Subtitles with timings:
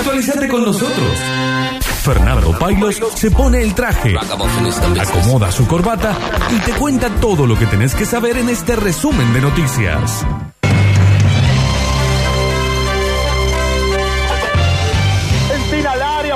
[0.00, 1.18] Actualizate con nosotros.
[2.02, 4.14] Fernando Pailos se pone el traje,
[4.98, 6.16] acomoda su corbata
[6.50, 10.24] y te cuenta todo lo que tenés que saber en este resumen de noticias.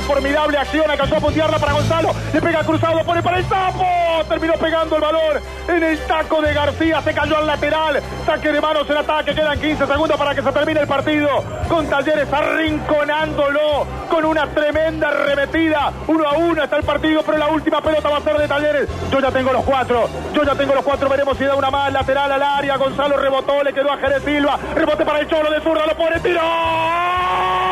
[0.04, 3.84] Formidable acción, alcanzó a puntearla para Gonzalo, le pega cruzado, pone para el tapo,
[4.28, 8.60] terminó pegando el balón en el taco de García, se cayó al lateral, saque de
[8.60, 11.28] manos en ataque, quedan 15 segundos para que se termine el partido,
[11.68, 17.48] con Talleres arrinconándolo, con una tremenda remetida, uno a uno está el partido, pero la
[17.48, 20.74] última pelota va a ser de Talleres, yo ya tengo los cuatro, yo ya tengo
[20.74, 23.96] los cuatro, veremos si da una más lateral al área, Gonzalo rebotó, le quedó a
[23.96, 27.63] Jerez Silva, rebote para el Cholo de zurda, lo pone, tiró.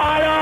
[0.00, 0.39] ¡El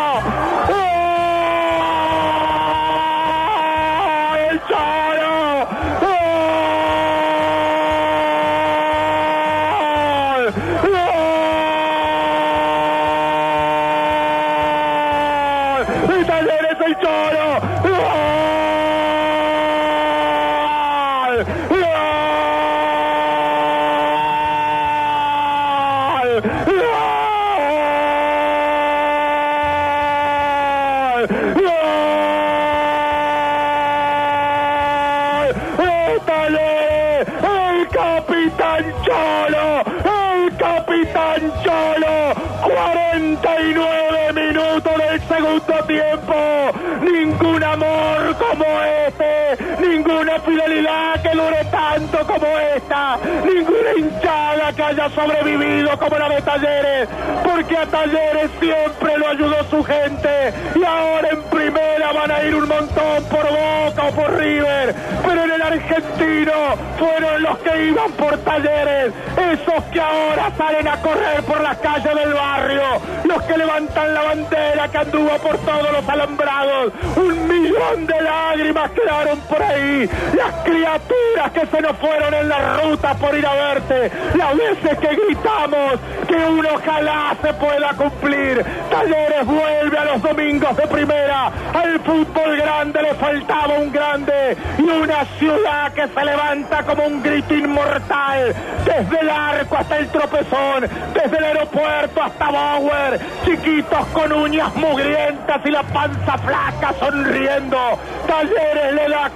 [52.11, 53.19] como esta.
[53.45, 57.09] Ninguna hinchada que haya sobrevivido como la de Talleres.
[57.45, 60.53] Porque a Talleres siempre lo ayudó su gente.
[60.75, 64.95] Y ahora en primera van a ir un montón por Boca o por River.
[65.27, 66.53] Pero en el argentino
[66.99, 69.13] fueron los que iban por Talleres.
[69.37, 72.83] Esos que ahora salen a correr por las calles del barrio.
[73.25, 76.93] Los que levantan la bandera que anduvo por todos los alambrados.
[77.17, 80.09] Un millón de lágrimas quedaron por ahí.
[80.35, 84.11] Las criaturas que se nos fueron en la ruta por ir a verte.
[84.35, 88.65] Las veces que gritamos que uno ojalá se pueda cumplir.
[88.91, 91.51] Talleres vuelve a los domingos de primera.
[91.75, 97.23] Al fútbol grande le faltaba un grande y una ciudad que se levanta como un
[97.23, 98.55] grito inmortal.
[98.85, 103.21] Desde el arco hasta el tropezón, desde el aeropuerto hasta Bauer.
[103.45, 107.99] Chiquitos con uñas mugrientas y la panza flaca sonriendo.
[108.27, 109.31] Talleres le da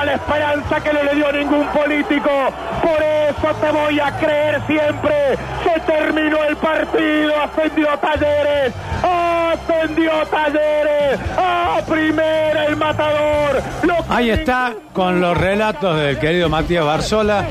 [0.00, 2.03] a la esperanza que no le dio ningún político.
[2.08, 5.36] Por eso te voy a creer siempre.
[5.64, 8.72] Se terminó el partido, ascendió Talleres.
[9.02, 11.20] Ascendió Talleres.
[11.36, 13.62] A primera el matador.
[14.08, 17.46] Ahí está, con los relatos del querido Matías Barzola,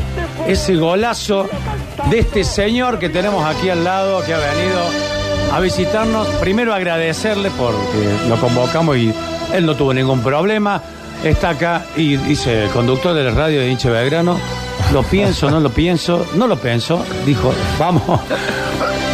[0.47, 1.47] ese golazo
[2.09, 4.79] de este señor que tenemos aquí al lado, que ha venido
[5.51, 6.27] a visitarnos.
[6.39, 9.13] Primero agradecerle porque lo convocamos y
[9.53, 10.81] él no tuvo ningún problema.
[11.23, 14.38] Está acá y dice, conductor de la radio de Hinche Belgrano,
[14.91, 18.03] lo pienso, no lo pienso, no lo pienso, dijo, vamos.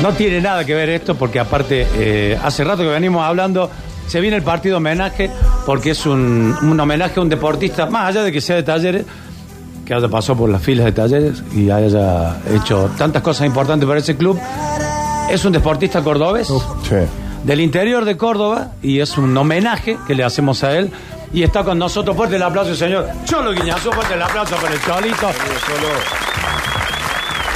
[0.02, 3.70] No tiene nada que ver esto porque aparte, eh, hace rato que venimos hablando,
[4.08, 5.30] se viene el partido homenaje
[5.66, 9.06] porque es un, un homenaje a un deportista, más allá de que sea de talleres,
[9.86, 14.00] que haya pasado por las filas de talleres y haya hecho tantas cosas importantes para
[14.00, 14.40] ese club.
[15.30, 16.48] Es un deportista cordobés
[17.44, 20.92] del interior de Córdoba y es un homenaje que le hacemos a él.
[21.32, 23.08] Y está con nosotros, fuerte el aplauso, señor.
[23.26, 25.28] Cholo Guiñazú, fuerte el aplauso para el Cholito.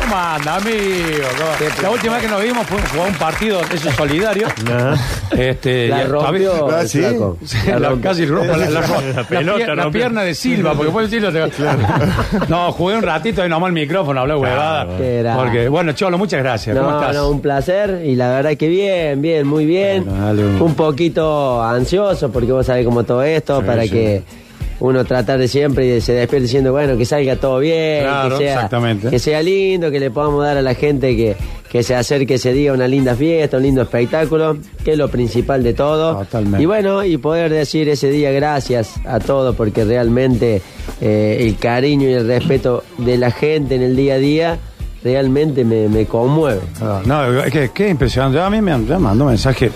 [0.04, 1.28] ¿Cómo anda, amigo?
[1.38, 4.48] ¿Cómo- La última vez que nos vimos fue fue un partido eso solidario.
[5.32, 6.68] Este, La rompió.
[6.88, 8.82] Sí, La casi rompo la, la-
[9.16, 11.32] la pelota pierna de Silva, porque fue el Silva.
[11.32, 14.88] te- No, jugué un ratito y nomás el micrófono, hablé huevada.
[15.36, 16.78] Porque, bueno, Cholo, muchas gracias.
[16.78, 17.16] ¿Cómo No, estás?
[17.16, 20.06] no, un placer y la verdad que bien, bien, muy bien.
[20.06, 20.74] Bueno, un- un...
[20.76, 23.90] poquito ansioso porque vos sabés cómo todo esto, Sí, para sí.
[23.90, 24.24] que
[24.90, 28.44] uno tratar de siempre y se despierte diciendo, bueno, que salga todo bien, Claro, que,
[28.46, 29.10] sea, exactamente.
[29.10, 31.36] que sea lindo, que le podamos dar a la gente que,
[31.70, 35.64] que se acerque ese día una linda fiesta, un lindo espectáculo, que es lo principal
[35.64, 36.18] de todo.
[36.20, 36.62] Totalmente.
[36.62, 40.62] Y bueno, y poder decir ese día gracias a todos porque realmente
[41.00, 44.58] eh, el cariño y el respeto de la gente en el día a día
[45.02, 46.60] realmente me, me conmueve.
[46.82, 48.40] Ah, No, es que, que impresionante.
[48.40, 49.72] A mí me han mandado mensaje,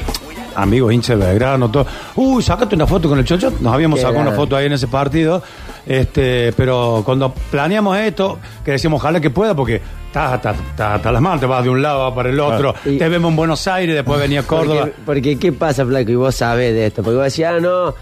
[0.57, 1.86] amigos hinchas de Belgrano, todo.
[2.15, 3.51] Uy, sacate una foto con el Chocho.
[3.62, 5.42] Nos habíamos Qué sacado una foto ahí en ese partido.
[5.86, 11.39] Este, pero cuando planeamos esto, que decimos ojalá que pueda, porque estás hasta, las manos,
[11.39, 13.95] te vas de un lado vas para el otro, Y- te vemos en Buenos Aires,
[13.95, 14.81] después venía a Córdoba.
[14.81, 16.12] Porque, porque, ¿qué pasa, Flaco?
[16.12, 17.03] Y vos sabés de esto.
[17.03, 17.94] Porque vos decías, ah, no,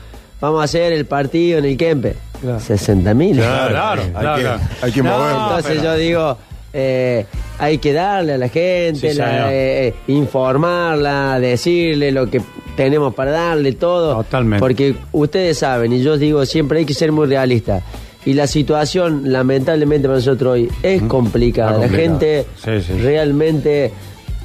[0.42, 2.16] vamos a hacer el partido en el Kempe.
[2.42, 2.60] Claro.
[2.60, 3.38] 60 mil.
[3.38, 5.00] Claro, claro, hay claro, que- hay que.
[5.00, 6.38] Entonces pero- yo digo,
[6.76, 7.26] eh,
[7.58, 9.50] hay que darle a la gente, Sí, la- señor.
[9.52, 12.42] eh, eh, informarla, decirle lo que
[12.76, 14.18] tenemos para darle, todo.
[14.18, 14.60] Totalmente.
[14.60, 17.82] Porque ustedes saben, y yo digo siempre hay que ser muy realista.
[18.26, 21.74] Y la situación, lamentablemente para nosotros hoy, es complicada.
[21.74, 22.02] La complicada.
[22.20, 22.94] gente Sí, sí.
[23.02, 23.92] realmente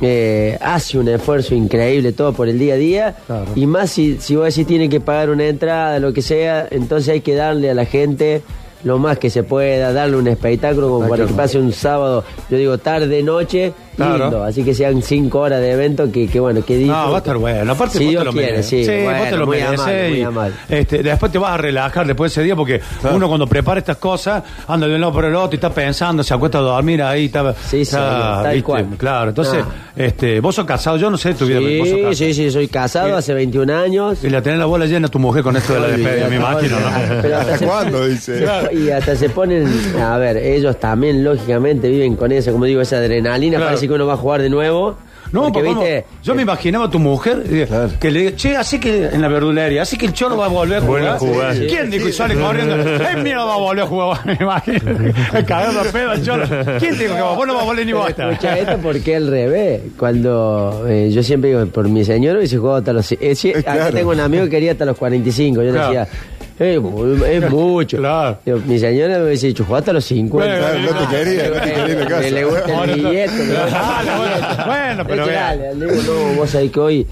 [0.02, 3.16] eh, hace un esfuerzo increíble todo por el día a día.
[3.26, 3.46] Claro.
[3.56, 7.08] Y más si, si vos decís tiene que pagar una entrada, lo que sea, entonces
[7.08, 8.42] hay que darle a la gente
[8.84, 12.56] lo más que se pueda, darle un espectáculo como para que pase un sábado, yo
[12.56, 13.72] digo tarde, noche,
[14.06, 14.24] Claro.
[14.24, 14.44] lindo.
[14.44, 17.10] Así que sean cinco horas de evento que, que bueno, que No, disfruten.
[17.12, 17.72] va a estar bueno.
[17.72, 18.86] Aparte, si vos Dios te lo quiere, mereces.
[18.86, 19.80] sí, vos bueno, te lo muy mereces.
[19.80, 20.54] amable, muy y, amable.
[20.68, 22.80] este, después te vas a relajar después de ese día porque
[23.12, 26.22] uno cuando prepara estas cosas anda de un lado por el otro y está pensando,
[26.22, 27.26] se acuesta a dormir ahí.
[27.26, 28.62] Está, Sí, sí, tal ¿viste?
[28.62, 28.86] cual.
[28.96, 29.92] Claro, entonces, Ah.
[29.96, 31.60] este, vos sos casado, yo no sé tu vida.
[31.60, 32.14] vos sos Sí, casado.
[32.14, 34.24] sí, sí, soy casado hace 21 años.
[34.24, 36.78] Y la tenés la bola llena tu mujer con esto de la despedida, me imagino,
[36.80, 36.86] ¿no?
[37.22, 38.06] Pero hasta ¿Hasta se- cuándo?
[38.06, 38.44] Dice.
[38.72, 39.66] Y hasta se ponen,
[40.00, 43.70] a ver, ellos también lógicamente viven con eso, como digo, esa adrenalina, Claro.
[43.70, 44.96] parece que uno va a jugar de nuevo.
[45.32, 47.90] No, porque porque viste, yo me imaginaba a tu mujer eh, Claro.
[48.00, 50.48] que le diga, che, así que en la verdulería, así que el cholo va a
[50.48, 51.18] volver a jugar.
[51.18, 51.54] jugar.
[51.54, 51.66] Sí, sí.
[51.68, 52.74] ¿Quién dijo y sale corriendo?
[52.76, 54.26] ¡Eh, mira, va a volver a jugar!
[54.26, 54.80] Me imagino.
[55.46, 56.46] Cagando a pedo el cholo.
[56.80, 57.46] ¿Quién dijo que vos?
[57.46, 58.08] No vas a volver ni vos.
[58.10, 59.82] Escucha esto porque al revés.
[59.96, 63.12] Cuando eh, yo siempre digo, por mi señor hubiese jugado hasta los.
[63.12, 63.92] eh, sí, acá Claro.
[63.94, 65.62] tengo un amigo que quería hasta los 45.
[65.62, 65.92] Yo Claro.
[65.92, 66.18] le decía,
[66.60, 67.96] eh, bu- es mucho.
[67.96, 68.38] Claro.
[68.46, 70.46] Digo, mi señora me hubiese dicho, jugá hasta los 50.
[70.46, 72.20] Bueno, Claro, no te quería, no te quería en la casa.
[72.20, 73.36] Le, le gusta el billete.
[73.46, 74.64] le gusta el Dale, bueno, billete.
[74.66, 75.40] bueno, pero Es vea.
[75.42, 77.06] dale, le digo, no, vos sabés que hoy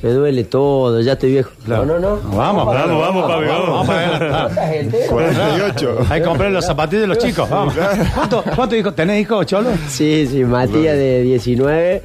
[0.00, 1.50] me duele todo, ya estoy viejo.
[1.64, 1.84] Claro.
[1.86, 2.36] No, no, no.
[2.36, 3.68] Vamos, vamos, vamos, papi, vamos.
[3.68, 4.48] vamos para ¿No adelante.
[4.50, 5.10] estás entero?
[5.10, 5.98] 48.
[6.10, 7.50] Hay que comprar los zapatillos de los chicos.
[7.50, 7.74] Vamos.
[8.14, 8.94] ¿Cuántos cuánto hijos?
[8.94, 9.70] ¿Tenés hijos, cholo?
[9.88, 12.02] Sí, sí, Matías de 19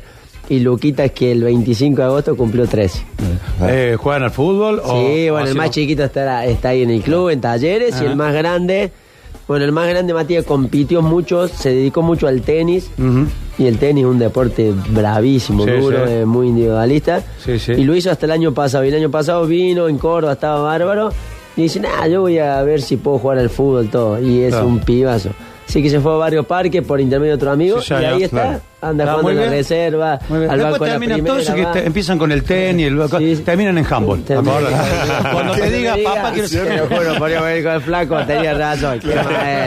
[0.50, 3.04] y Luquita que el 25 de agosto cumplió 13.
[3.62, 4.82] Eh, ¿Juegan al fútbol?
[4.84, 8.00] o- Sí, o bueno, el más chiquito está, está ahí en el club, en talleres,
[8.02, 8.92] y el más grande,
[9.48, 12.90] bueno, el más grande Matías compitió mucho, se dedicó mucho al tenis,
[13.58, 16.12] y el tenis es un deporte bravísimo, Sí, duro, sí.
[16.14, 17.24] eh, muy individualista.
[17.44, 17.72] Sí, sí.
[17.74, 20.62] Y lo hizo hasta el año pasado, y el año pasado vino en Córdoba, estaba
[20.62, 21.12] bárbaro,
[21.56, 24.50] y dice, nada, yo voy a ver si puedo jugar al fútbol todo, y es
[24.54, 24.68] Claro.
[24.68, 25.30] un pibazo.
[25.68, 28.24] Así que se fue a varios parques por intermedio de otro amigo, Sí, y ahí
[28.24, 28.62] está, claro.
[28.82, 29.54] anda Ah, jugando muy en la bien.
[29.54, 30.20] reserva, al
[30.60, 33.42] Después todo eso que te- empiezan con el tenis, el, Sí, sí.
[33.44, 34.24] terminan en handball.
[34.24, 34.54] Termina-.
[35.32, 39.00] Cuando te diga, papá, quiero Te lo juro, podría venir con el flaco, tenía razón.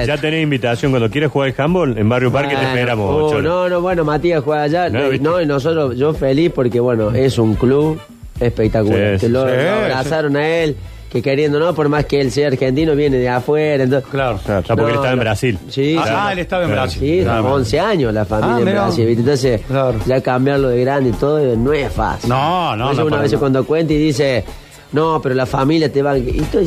[0.06, 3.10] Ya tenés invitación cuando quieres jugar el handball en Barrio Parque te esperamos.
[3.10, 3.42] oh, Cholo.
[3.42, 4.88] no, no, bueno, Matías juega allá.
[4.90, 7.98] No, No, y nosotros, yo feliz porque, bueno, es un club
[8.38, 9.18] espectacular.
[9.18, 10.76] Sí, sí, lo, sí, lo abrazaron a él,
[11.16, 13.84] que queriendo no, por más que él sea argentino, viene de afuera.
[13.84, 14.38] Entonces, Claro.
[14.46, 15.22] Ah, porque él No, estaba en no.
[15.22, 15.58] Brasil.
[15.68, 16.12] Sí, Ah, sí.
[16.14, 17.00] ah, él estaba en Brasil.
[17.00, 17.42] Sí, Claro.
[17.42, 18.64] son 11 años la familia Ah, en.
[18.76, 19.20] Brasil, ¿viste?
[19.22, 19.94] Entonces, Claro.
[20.06, 22.28] ya cambiarlo de grande y todo no es fácil.
[22.30, 24.44] No, no, no, una vez cuando cuenta y dice,
[24.92, 26.30] no, pero la familia te banca.
[26.30, 26.58] ¿Y tú,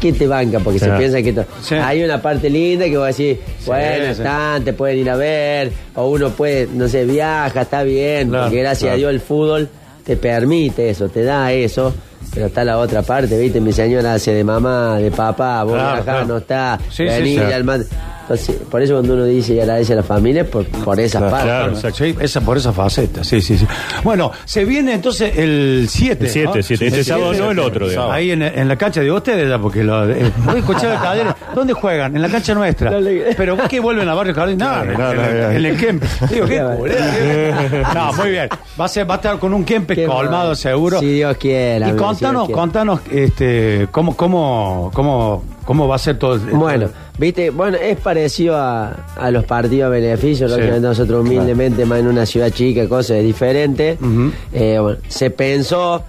[0.00, 0.60] qué te banca?
[0.60, 1.00] Porque se Claro.
[1.00, 1.32] piensa que...
[1.32, 1.74] to- Sí.
[1.74, 4.10] Hay una parte linda que vos decís, bueno, sí.
[4.12, 8.44] están, te pueden ir a ver, o uno puede, no sé, viaja, está bien, Claro,
[8.44, 8.94] porque gracias claro.
[8.94, 9.68] a Dios el fútbol
[10.04, 11.92] te permite eso, te da eso.
[12.32, 13.60] Pero está la otra parte, ¿viste?
[13.60, 16.26] Mi señora hace de mamá, de papá, vos Claro, viajás, claro.
[16.26, 17.52] no está, Sí, sí, venís sí.
[17.52, 17.82] al mat-
[18.24, 21.12] Entonces, por eso cuando uno dice y agradece a la familia, es por, por partes.
[21.12, 21.72] claro, ¿no?
[21.74, 22.04] exacto.
[22.04, 23.66] Sí, esa, por esa faceta, sí, sí, sí.
[24.02, 26.24] Bueno, se viene entonces el 7.
[26.24, 26.86] El 7, 7.
[26.86, 28.12] Este sábado no, el otro, digamos.
[28.12, 30.08] Ahí en, en la cancha de ustedes, ya, porque lo.
[30.10, 31.36] Eh, voy a escuchar a Cadena.
[31.54, 32.16] ¿Dónde juegan?
[32.16, 32.90] En la cancha nuestra.
[32.90, 34.58] No le- Pero vos que vuelven a Barrio Jardín.
[34.58, 35.50] No, en, no, en- no, en- no.
[35.50, 36.06] en el Kempe.
[36.30, 37.52] Digo, qué.
[37.94, 38.48] No, muy bien.
[38.80, 40.98] Va a, ser, va a estar con un Kempe colmado, seguro.
[41.00, 41.88] Si Dios quiere.
[41.88, 42.52] y contanos, Dios quiere.
[42.60, 46.38] contanos este, cómo, cómo, cómo, cómo va a ser todo.
[46.52, 50.52] Bueno, viste, bueno, es parecido a, a los partidos a beneficio, Sí.
[50.54, 53.96] lógicamente nosotros humildemente, más en una ciudad chica, cosas es diferente.
[54.00, 54.30] Ujú.
[54.52, 56.02] Eh, bueno, se pensó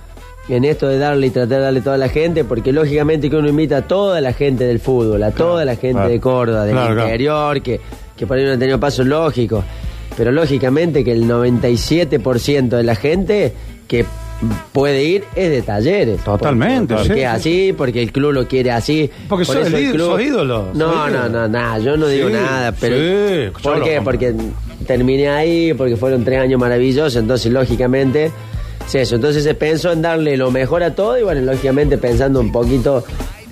[0.48, 3.36] en esto de darle y tratar de darle a toda la gente, porque lógicamente que
[3.36, 6.10] uno invita a toda la gente del fútbol, a toda la gente claro.
[6.10, 7.82] de Córdoba, del interior, que,
[8.16, 9.64] que por ahí no han tenido pasos lógicos.
[10.18, 13.54] Pero lógicamente que el 97% de la gente
[13.88, 14.06] que
[14.74, 16.24] puede ir es de talleres.
[16.24, 17.24] Totalmente, Porque sí, es sí.
[17.24, 19.10] así, porque el club lo quiere así.
[19.30, 21.30] Porque Por sos el ídolo, club- sos ídolo, No, sos no, ídolo.
[21.30, 24.01] no, nada, yo no digo Sí, nada, pero sí, ¿por qué?
[24.04, 24.36] Porque
[24.86, 28.32] terminé ahí, porque fueron tres años maravillosos, entonces lógicamente
[28.88, 29.15] es eso.
[29.15, 33.04] Entonces se pensó en darle lo mejor a todo y bueno, lógicamente pensando un poquito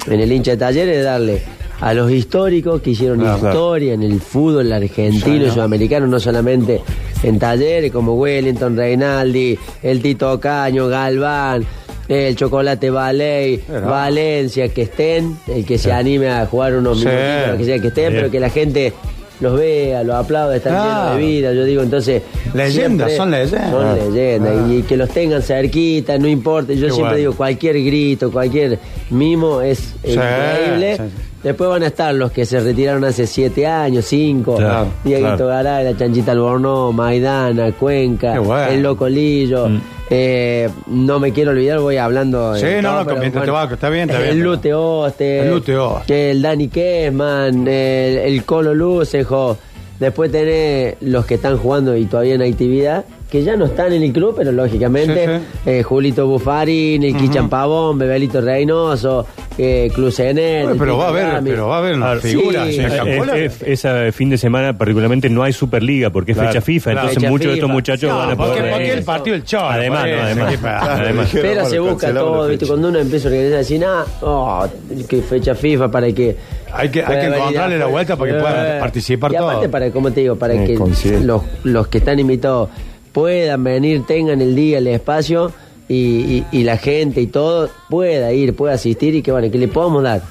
[0.08, 1.42] en el hincha de talleres, darle
[1.80, 3.54] a los históricos que hicieron Claro, claro.
[3.56, 6.82] historia en el fútbol argentino y sudamericano, no solamente
[7.24, 11.65] en talleres como Wellington, Reinaldi, el Tito Caño, Galván,
[12.08, 13.80] el Chocolate Ballet, Era.
[13.82, 17.08] Valencia, que estén, el que se anime a jugar unos Sí.
[17.08, 18.15] minutitos, que sea que estén, Bien.
[18.22, 18.94] pero que la gente
[19.40, 20.92] los vea, los aplaude, están Claro.
[20.94, 21.54] llenos de vida.
[21.54, 22.22] Yo digo, entonces.
[22.54, 23.72] Leyendas, son leyendas.
[23.72, 23.96] Son Ah.
[23.96, 24.54] leyendas.
[24.58, 24.74] Ah.
[24.74, 26.74] Y que los tengan cerquita, no importa.
[26.74, 27.16] Yo Qué siempre bueno.
[27.18, 30.98] digo, cualquier grito, cualquier mimo es Sí, increíble.
[30.98, 31.04] sí.
[31.44, 34.56] Después van a estar los que se retiraron hace siete años, cinco.
[34.56, 35.48] Claro, Dieguito claro.
[35.48, 38.72] Garay, la Chanchita Albornoz, Maidana, Cuenca, bueno.
[38.72, 39.68] el Loco Lillo.
[40.10, 42.54] Eh, no me quiero olvidar, voy hablando.
[42.54, 44.40] de Sí, no, todo, no, pero mientras te va, que está bien, está El.
[44.40, 45.40] Lute Oste.
[45.40, 46.32] El Lute Oste.
[46.32, 49.58] El Dani Kesman, el, el Colo Lucejo.
[50.00, 54.04] Después tenés los que están jugando y todavía en actividad, que ya no están en
[54.04, 59.26] el club, pero lógicamente, Sí, eh, Julito Buffarini, el Pavón, Bebelito Reynoso,
[59.58, 60.68] eh, Clusenet.
[60.68, 62.22] Uy, pero va a haber, pero va a haber una Claro.
[62.22, 62.66] figura.
[62.66, 62.80] Sí.
[62.80, 62.86] en
[63.30, 66.92] Es- es- ese fin de semana particularmente no hay Superliga porque es Claro, fecha FIFA,
[66.92, 67.00] claro.
[67.08, 69.44] entonces Fecha muchos de estos muchachos No, van a porque, poder porque el partido el
[69.44, 69.70] cholo.
[69.70, 70.50] Además, no, además.
[70.60, 70.68] ¿qué?
[70.68, 71.30] Además.
[71.32, 72.68] Pero Bueno, se busca todo, ¿viste?
[72.68, 74.68] Cuando uno empieza a organizar así, nada, oh,
[75.08, 76.36] que fecha FIFA para que.
[76.76, 79.68] Hay que- hay que encontrarle la vuelta para que puedan Eh, participar Y aparte, todos.
[79.70, 82.70] para, como te digo, para Eh, que los, los que están invitados
[83.12, 85.52] puedan venir, tengan el día, el espacio
[85.88, 89.58] y, y- y la gente y todo pueda ir, pueda asistir y que, bueno, que
[89.58, 90.22] le podamos dar.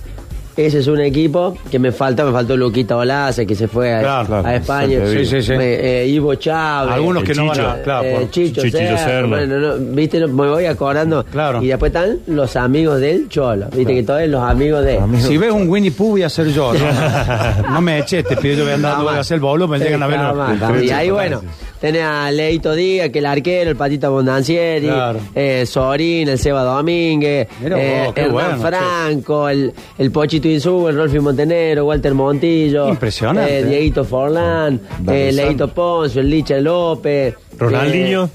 [0.54, 4.00] Ese es un equipo que me falta, me faltó Luquita Olaza, que se fue a,
[4.00, 4.46] Claro, claro.
[4.48, 4.98] a España.
[5.10, 5.52] Sí, sí, sí.
[5.52, 6.92] Me- eh, Ivo Chávez.
[6.92, 7.62] Algunos que el no van a.
[7.72, 7.82] Chicho.
[7.84, 9.28] Claro, Eh, Chicho, Serna.
[9.38, 11.24] bueno, no, viste, no, me voy acordando.
[11.24, 11.62] Claro.
[11.62, 15.00] Y después están los amigos del Cholo, viste que todos los amigos de.
[15.20, 16.74] Si ves un Winnie Pooh, voy a ser yo.
[16.74, 16.80] No,
[17.72, 20.02] no me eché, te pido yo voy andando, voy a hacer el bolo, me llegan
[20.02, 20.84] a ver.
[20.84, 21.40] Y ahí, bueno,
[21.82, 25.18] tenés a Leito Díaz, que el arquero, el Patito Bondancieri, Claro.
[25.34, 28.56] eh, Sorín, el Seba Domínguez, eh, Hernán bueno.
[28.58, 33.58] Franco, el, el Pochito Insú, el Rolfi Montenegro, Walter Montillo, Impresionante.
[33.58, 35.32] eh, Dieguito Forlán, Dale, eh.
[35.32, 37.34] Leito Poncio, el Licha López.
[37.58, 38.24] Ronaldinho.
[38.26, 38.28] eh,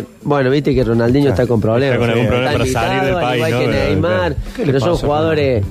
[0.00, 1.94] eh, bueno, viste que Ronaldinho está con problemas.
[1.94, 3.58] Está con algún problema para salir del al país, igual ¿no?
[3.60, 4.34] que Pero, Neymar, claro.
[4.56, 5.64] ¿Qué le pero son jugadores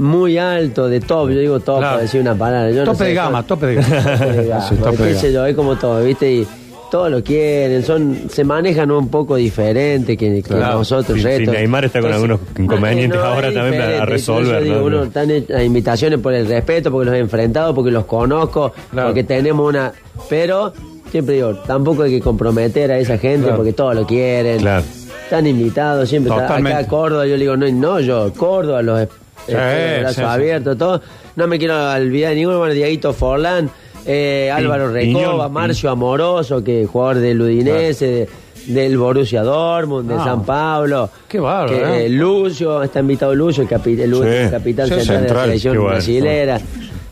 [0.00, 1.30] muy altos, de top.
[1.30, 1.92] Yo digo top, Claro.
[1.94, 2.70] para decir una palabra.
[2.70, 3.88] Yo no Tope sé, de gama, tope de gama.
[4.18, 5.20] tope de gama, Sí, tope de qué gama.
[5.20, 6.32] sé yo, es como todo, ¿viste?
[6.32, 6.46] Y
[6.90, 11.20] todos lo quieren, son, se manejan un poco diferente que, nosotros.
[11.22, 14.06] Sí, Neymar está con algunos inconvenientes ahora también para diferente.
[14.06, 14.84] resolver, Yo digo, ¿no?
[14.96, 19.08] uno están hechas invitaciones por el respeto, porque los he enfrentado, porque los conozco, Claro.
[19.08, 19.92] porque tenemos una.
[20.28, 20.72] Pero,
[21.12, 23.58] siempre digo, tampoco hay que comprometer a esa gente Claro.
[23.58, 24.58] porque todos lo quieren.
[24.58, 24.82] Claro.
[25.24, 29.06] Están invitados, siempre está acá Córdoba, yo le digo, no, no yo, Córdoba, los
[29.46, 30.20] Sí, este, sí, sí.
[30.22, 31.00] abiertos, todo.
[31.36, 33.70] No me quiero olvidar de ninguno, bueno, Dieguito Forlán,
[34.06, 35.52] eh, Álvaro Recoba, Iñón.
[35.52, 38.28] Marcio Amoroso, que es jugador del Udinese, de-
[38.66, 40.24] del Borussia Dortmund, de Ah.
[40.24, 41.08] San Pablo.
[41.28, 42.08] Qué bárbaro, Que, ¿eh?
[42.10, 44.50] Lucio, está invitado Lucio, el, capi- el Sí.
[44.50, 45.44] capitán Sí, central, de la central.
[45.46, 45.94] selección Qué bueno.
[45.94, 46.60] brasilera.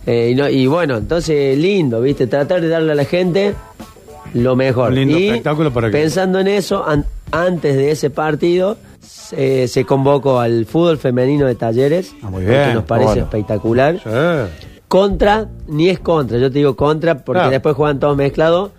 [0.06, 2.26] Eh, y, no- y bueno, entonces lindo, ¿viste?
[2.26, 3.54] Tratar de darle a la gente
[4.34, 4.90] lo mejor.
[4.90, 9.68] Un lindo y espectáculo para que- pensando en eso, an- antes de ese partido, se,
[9.68, 13.22] se convocó al fútbol femenino de talleres, Ah, muy que nos parece bueno.
[13.24, 14.00] espectacular.
[14.02, 14.80] Sí.
[14.88, 17.50] Contra, ni es contra, yo te digo contra, porque Claro.
[17.50, 18.70] después juegan todos mezclados.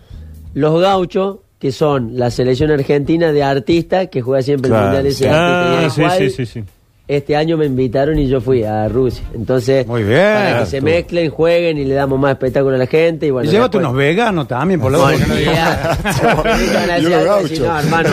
[0.55, 4.85] Los gauchos, que son la selección argentina de artistas, que juega siempre Claro.
[4.87, 6.63] el mundial ese Ah, sí, sí, sí, sí.
[7.09, 9.23] Este año me invitaron y yo fui a Rusia.
[9.33, 10.31] Entonces, Muy bien.
[10.35, 13.25] para que se mezclen, jueguen y le damos más espectáculo a la gente.
[13.25, 15.27] Y, bueno, Y llévate después- unos veganos también, por lo menos.
[17.59, 18.09] no, hermano.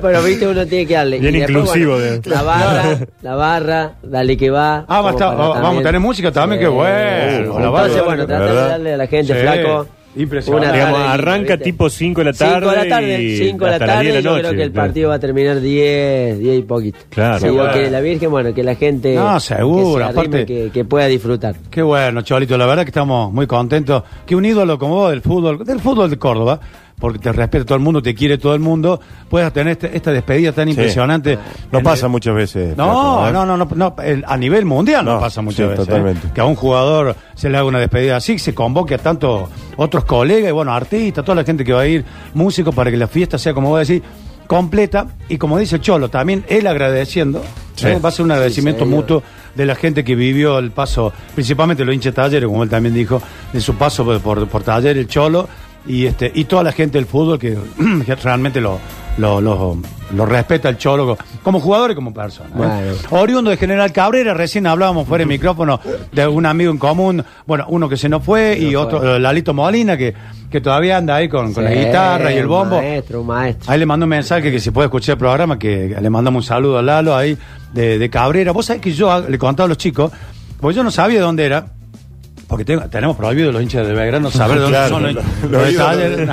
[0.00, 1.18] Pero viste, uno tiene que darle.
[1.18, 4.84] Bien Y después, inclusivo bueno, de- La barra, la barra, dale que va.
[4.88, 7.58] Ah, va a estar- vamos a tener música también, qué bueno.
[7.58, 9.86] La barra, Entonces, bueno, de tratar de darle a la gente Sí, flaco.
[10.16, 10.66] Impresionante.
[10.68, 11.64] una Digamos, tarde, arranca ¿viste?
[11.64, 14.14] tipo 5 de la Cinco de la tarde tarde, y 5 de la tarde, 10
[14.14, 14.86] de la yo creo noche, que el claro.
[14.88, 16.98] partido va a terminar 10, 10 y poquito.
[17.10, 17.38] Claro.
[17.40, 17.72] Sí, Bueno.
[17.72, 20.84] que la Virgen, bueno, que la gente No, seguro, que, se arrime, aparte- que, que
[20.84, 21.54] pueda disfrutar.
[21.70, 24.02] Qué bueno, Cholito, la verdad que estamos muy contentos.
[24.26, 26.60] Que un ídolo como vos del fútbol, del fútbol de Córdoba,
[26.98, 28.98] porque te respeta todo el mundo, te quiere todo el mundo,
[29.28, 31.38] puedas tener este- esta despedida tan impresionante.
[31.70, 32.76] No En- pasa muchas veces.
[32.76, 33.32] No, Flaco, ¿eh?
[33.32, 35.80] no, no, no, no, el- a nivel mundial no, No, pasa muchas sí, veces.
[35.80, 35.86] ¿eh?
[35.86, 36.28] totalmente.
[36.34, 39.48] Que a un jugador se le haga una despedida así, que se convoque a tantos
[39.76, 42.96] otros colegas y bueno, artistas, toda la gente que va a ir, músicos, para que
[42.96, 44.02] la fiesta sea, como vos decís,
[44.46, 45.06] completa.
[45.28, 47.42] Y como dice Cholo, también él agradeciendo,
[47.74, 47.88] Sí.
[47.88, 47.98] ¿eh?
[48.02, 49.22] va a ser un agradecimiento mutuo
[49.54, 52.94] de la gente que vivió el paso, principalmente los hinchas de talleres, como él también
[52.94, 53.20] dijo,
[53.52, 55.48] de su paso por, por, por taller, el Cholo,
[55.86, 57.56] y este y toda la gente del fútbol que,
[58.22, 58.78] realmente lo,
[59.18, 59.78] lo, lo,
[60.14, 62.48] lo respeta el Cholo co- como jugador y como persona.
[62.50, 62.52] ¿eh?
[62.54, 62.92] Bueno.
[63.22, 65.80] Oriundo de General Cabrera, recién hablábamos fuera de micrófono
[66.12, 69.54] de un amigo en común, bueno, uno que se nos fue y otro, eh, Lalito
[69.54, 70.12] Molina, que,
[70.50, 72.76] que todavía anda ahí con, con la guitarra y el bombo.
[72.78, 73.72] Un maestro, un maestro.
[73.72, 76.46] Ahí le mandó un mensaje que si puede escuchar el programa, que le mandamos un
[76.48, 77.38] saludo a Lalo ahí
[77.72, 78.52] de, de Cabrera.
[78.52, 80.10] Vos sabés que yo le contaba a los chicos,
[80.60, 81.66] porque yo no sabía de dónde era.
[82.48, 85.20] Porque tengo- tenemos prohibido los hinchas de Belgrano saber de dónde Claro, son los, lo-
[85.42, 85.88] los lo de ídolos.
[85.88, 86.28] Talleres.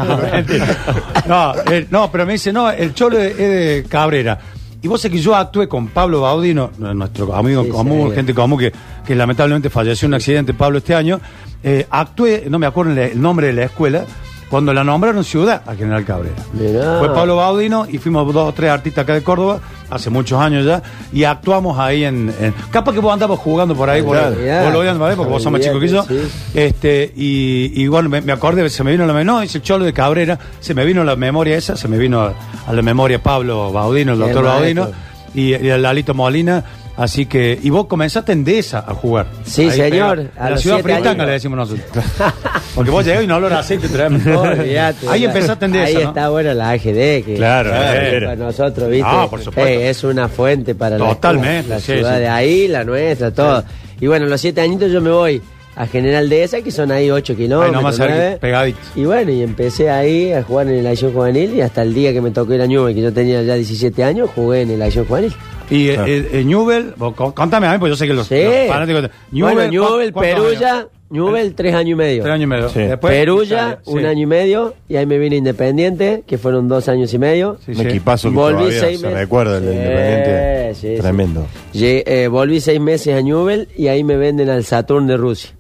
[1.28, 4.38] No, eh, no, pero me dice, no, el cholo es es de Cabrera.
[4.82, 8.16] Y vos sabés que yo actué con Pablo Baudino, nuestro amigo Sí, común, sí.
[8.16, 8.74] gente común que,
[9.06, 11.22] que lamentablemente falleció en un accidente, Pablo, este año.
[11.64, 14.04] Eh, actué, no me acuerdo el, el nombre de la escuela,
[14.50, 16.36] cuando la nombraron ciudad a General Cabrera.
[16.52, 17.00] Mirá.
[17.00, 19.62] Fue Pablo Baudino y fuimos dos o tres artistas acá de Córdoba,
[19.96, 20.82] hace muchos años ya,
[21.12, 22.34] y actuamos ahí en.
[22.40, 24.36] en- capaz que vos andabas jugando por ahí, Claro.
[24.66, 25.16] vos lo veías, ¿vale?
[25.16, 26.04] porque vos sos más chico que yo.
[26.04, 26.20] Sí.
[26.54, 29.86] Este, y, y bueno, me, me acordé, se me vino la memoria, dice el Cholo
[29.86, 32.34] de Cabrera, se me vino la memoria esa, se me vino a,
[32.68, 34.90] a la memoria Pablo Baudino, el doctor Baudino,
[35.34, 36.64] y, y el Lalito Molina.
[36.96, 39.26] Así que, y vos comenzaste en Dehesa a jugar.
[39.44, 41.26] Sí, señor, a la los ciudad siete fritanga años.
[41.26, 42.06] le decimos nosotros.
[42.76, 44.20] Porque vos llegás y no olor a aceite, traeme.
[44.36, 46.10] Olvídate, Ahí empezaste en Dehesa, Ahí ¿no?
[46.10, 46.84] está bueno la AGD.
[47.26, 49.08] Que Claro, eh, para nosotros, ¿viste?
[49.10, 49.70] Ah, por supuesto.
[49.72, 52.20] Eh, es una fuente para la- Totalmente, la, sí, ciudad sí.
[52.22, 53.64] de ahí, la nuestra, todo.
[54.00, 55.42] Y bueno, los siete añitos yo me voy
[55.76, 57.74] a General Dehesa, que son ahí ocho kilómetros.
[57.76, 58.38] nomás nueve.
[58.40, 58.78] pegadito.
[58.96, 62.14] Y bueno, y empecé ahí a jugar en el Acción Juvenil y hasta el día
[62.14, 64.82] que me tocó ir a Newell, que yo tenía ya 17 años, jugué en el
[64.84, 65.34] Acción Juvenil.
[65.70, 68.44] Y eh, eh, eh, Newell, con- contame a mí, porque yo sé que los, Sí.
[68.44, 69.10] los fanáticos.
[69.32, 70.88] bueno, ¿cu- Newell, cuántos Perulla?
[71.10, 72.24] Newell, tres años y medio.
[72.24, 72.70] Tres años y medio.
[72.70, 72.80] Sí.
[72.80, 77.14] Después, Perulla, un año y medio, y ahí me vine Independiente, que fueron dos años
[77.14, 77.58] y medio.
[77.66, 79.20] Sí, Un equipazo que Volví todavía seis se meses.
[79.20, 80.74] recuerda el Independiente.
[80.76, 81.02] sí, sí.
[81.02, 81.46] Tremendo.
[81.74, 85.52] Eh, volví seis meses a Newell y ahí me venden al Saturn de Rusia.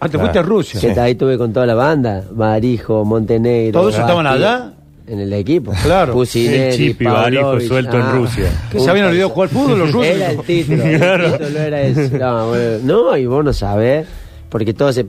[0.00, 0.20] Ah, te Claro.
[0.26, 0.80] fuiste a Rusia.
[0.94, 3.80] Que ahí tuve con toda la banda, Barijo, Montenegro.
[3.80, 4.71] ¿Todos estaban Basti, allá?
[5.06, 5.72] En el equipo.
[5.82, 6.12] Claro.
[6.12, 8.50] Pusineri, El Chipi Barijo suelto en Rusia.
[8.70, 10.06] ¿Qué se habían olvidado jugar fútbol los rusos?
[10.14, 11.26] Era el título, Claro.
[11.26, 11.88] el título era.
[12.18, 14.06] No, bueno, no, y vos no sabés,
[14.48, 15.06] porque todos, se-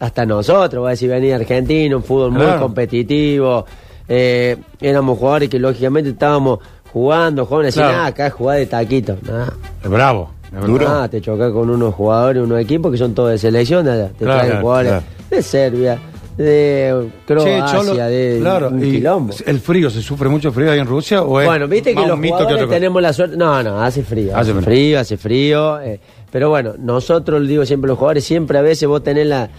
[0.00, 3.66] hasta nosotros, voy a decir, venía Argentina, un fútbol muy competitivo,
[4.08, 6.58] eh, éramos jugadores que lógicamente estábamos
[6.92, 8.02] jugando, decían, Claro.
[8.02, 9.16] ah, acá es jugar de taquito.
[9.22, 9.46] Nah.
[9.84, 10.30] Es bravo.
[10.66, 10.88] Duro.
[10.88, 13.84] Ah, te chocas con unos jugadores, unos equipos que son todos de selección.
[13.84, 14.92] Te Claro, traen jugadores
[15.30, 15.98] de Serbia,
[16.36, 19.34] de Croacia, Che, Cholo, de claro, un y quilombo.
[19.46, 21.22] ¿El frío se sufre mucho frío ahí en Rusia?
[21.22, 22.68] ¿O es Bueno, viste que los jugadores cosa?
[22.74, 23.36] tenemos la suerte.
[23.36, 24.36] No, no, hace frío.
[24.36, 25.00] Hace Hace, frío.
[25.00, 25.80] hace frío.
[25.80, 26.00] eh,
[26.32, 29.50] pero bueno, nosotros, digo siempre los jugadores, siempre a veces vos tenés la.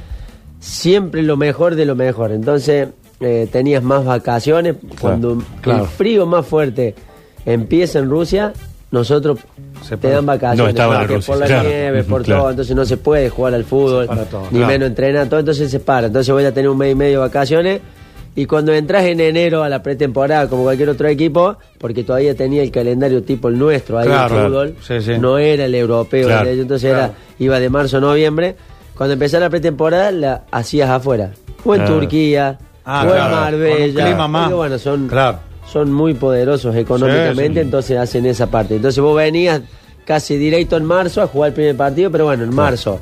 [0.59, 2.31] Siempre lo mejor de lo mejor.
[2.31, 4.75] Entonces, eh, tenías más vacaciones.
[4.99, 5.83] Cuando claro.
[5.83, 6.95] el frío más fuerte
[7.45, 8.53] empieza en Rusia,
[8.91, 9.39] nosotros
[9.83, 10.57] Se te dan vacaciones.
[10.59, 11.69] No estaban en porque Rusia, por la claro.
[11.69, 12.41] nieve, por Claro.
[12.41, 12.49] todo.
[12.51, 14.67] Entonces no se puede jugar al fútbol, todo, ni claro.
[14.67, 15.39] menos entrenar, todo.
[15.39, 16.07] Entonces se para.
[16.07, 17.81] Entonces voy a tener un mes y medio de vacaciones.
[18.33, 22.63] Y cuando entras en enero a la pretemporada, como cualquier otro equipo, porque todavía tenía
[22.63, 25.01] el calendario tipo el nuestro ahí Claro, en fútbol, claro.
[25.01, 25.19] Sí, sí.
[25.19, 27.05] no era el europeo, Claro, era- entonces claro.
[27.07, 28.55] era iba de marzo a noviembre.
[28.95, 31.31] Cuando empezaba la pretemporada, la hacías afuera.
[31.65, 31.85] O en.
[31.85, 33.93] Turquía, Ah, o en Marbella.
[33.93, 34.43] con un clima más.
[34.43, 35.39] porque, bueno, son, Claro.
[35.71, 38.75] Son muy poderosos económicamente, Sí, entonces hacen esa parte.
[38.75, 39.61] Entonces vos venías
[40.05, 42.99] casi directo en marzo a jugar el primer partido, pero bueno, en marzo,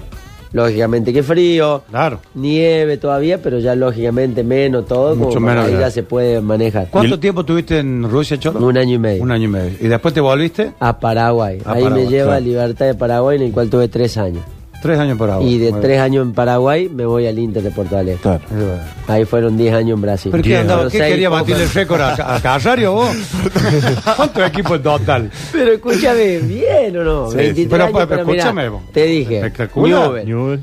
[0.52, 2.20] lógicamente que frío, Claro.
[2.36, 6.88] nieve todavía, pero ya lógicamente menos todo, Mucho como menos, ahí ya se puede manejar.
[6.92, 8.66] ¿Cuánto el- tiempo tuviste en Rusia, Cholo?
[8.66, 9.24] Un año y medio.
[9.24, 9.72] Un año y medio.
[9.80, 10.74] ¿Y después te volviste?
[10.80, 11.60] A Paraguay.
[11.66, 12.38] A ahí Paraguay, me lleva claro.
[12.38, 14.44] a Libertad de Paraguay, en el cual tuve tres años.
[14.82, 15.46] Tres años por ahora.
[15.46, 16.00] y de tres bien.
[16.02, 18.22] años en Paraguay me voy al Inter de Porto Alegre.
[18.22, 18.42] Claro.
[19.08, 20.32] Ahí fueron 10 años en Brasil.
[20.32, 20.62] ¿Pero qué Diez.
[20.62, 20.84] andaba?
[20.90, 23.10] ¿Qué seis quería batirle el récord a, a Casario vos?
[24.16, 25.32] ¿Cuántos equipos en total?
[25.52, 27.32] Pero escúchame, ¿bien o no?
[27.32, 28.82] Sí, 23 pero, años, pero pero, mirá, escúchame, vos.
[28.94, 30.02] te dije, Espectacular.
[30.10, 30.60] Newell, Newell,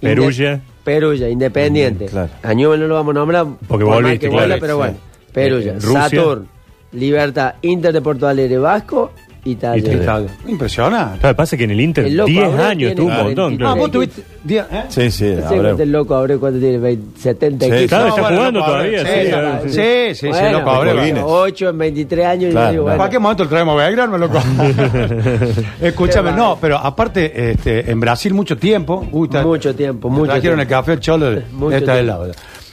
[0.00, 0.60] Perugia.
[0.84, 2.04] Perugia, Independiente.
[2.06, 2.30] Mm, claro.
[2.42, 4.78] A Newell no lo vamos a nombrar Porque por volviste, claro, pero sí.
[4.78, 4.94] bueno.
[5.32, 6.02] Perugia, Eh, Rusia.
[6.02, 6.48] Saturn,
[6.92, 9.10] Libertad, Inter de Porto Alegre, Vasco,
[9.44, 9.78] Italia.
[9.80, 10.02] Italia.
[10.02, 10.30] Italia.
[10.46, 11.18] Impresionante.
[11.20, 13.22] Claro, pasa que en el Inter El loco 10 Abreu años tiene estuvo un 40.
[13.42, 13.54] montón.
[13.54, 13.76] Ah, Claro.
[13.76, 14.22] vos tuviste...
[14.44, 14.82] diez- ¿eh?
[14.88, 15.62] Sí, sí, No sé Abreu.
[15.62, 16.78] cuánto el loco Abreu, ¿cuánto tiene?
[16.78, 17.88] Ve- 70 Sí, equipos.
[17.88, 18.98] Claro, está bueno, jugando loco, todavía.
[19.00, 19.60] Sí, sí, claro.
[19.64, 20.94] sí, sí, sí, Bueno, loco, Abreu.
[20.96, 21.24] por Guinness.
[21.26, 22.48] 8 en 23 años.
[22.48, 24.38] y Claro, yo digo, bueno, ¿Para qué momento el traemos a Belgrano, loco?
[25.80, 29.06] Escúchame, no, pero aparte, este, en Brasil mucho tiempo.
[29.12, 30.62] Uy, está- Mucho tiempo, me mucho Trajeron tiempo.
[30.74, 32.22] el café, el cholo, Mucho está del tiempo.
[32.24, 32.32] lado.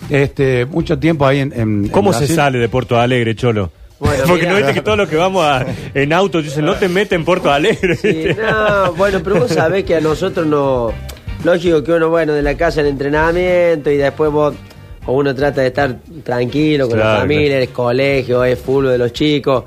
[0.09, 1.53] Este, mucho tiempo ahí en.
[1.55, 2.35] en- ¿Cómo en se Brasil.
[2.35, 3.71] sale de Porto Alegre, Cholo?
[3.99, 6.89] Bueno, Porque no viste que todos los que vamos a- en auto dicen, no te
[6.89, 7.95] metes en Porto Alegre.
[7.95, 10.91] Sí, no, bueno, pero vos sabés que a nosotros no.
[11.43, 14.53] Lógico que uno, bueno, de la casa al entrenamiento y después vos.
[15.07, 18.97] O uno trata de estar tranquilo con la Claro, familia, el colegio, es fútbol de
[18.97, 19.63] los chicos.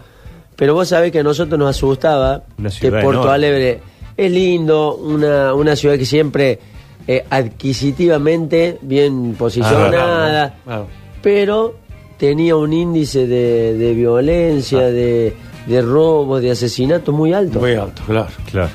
[0.56, 2.42] Pero vos sabés que a nosotros nos asustaba
[2.80, 3.30] que Porto enorme.
[3.32, 3.80] Alegre
[4.16, 6.58] es lindo, una, una ciudad que siempre
[7.06, 10.82] eh, adquisitivamente bien posicionada, Ah,
[11.22, 11.76] pero
[12.18, 15.34] tenía un índice de, de violencia, de,
[15.66, 17.60] de robos, de asesinatos muy alto.
[17.60, 18.28] Muy alto, claro.
[18.50, 18.70] Claro.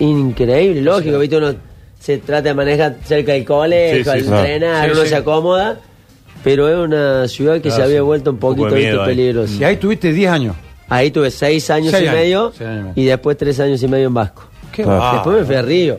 [0.00, 1.54] Increíble, lógico, viste, uno
[1.98, 4.26] se trata de manejar cerca del colegio, Sí, sí, al sí.
[4.28, 5.08] entrenar, Sí, uno sí.
[5.08, 5.80] se acomoda,
[6.44, 8.02] pero es una ciudad que se había sí.
[8.02, 9.54] vuelto un poquito peligrosa.
[9.60, 10.56] Y ahí tuviste 10 años.
[10.88, 12.92] Ahí tuve seis años Seis y años, medio años y medio.
[12.94, 14.44] y después tres años y medio en Vasco.
[14.70, 15.14] Qué Ah.
[15.14, 15.98] Después me fui a Río.